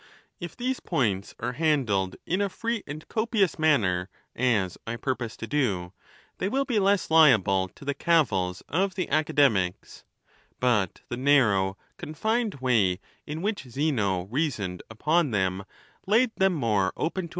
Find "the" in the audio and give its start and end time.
7.85-7.93, 8.95-9.07, 11.09-11.17, 16.95-17.05, 17.13-17.21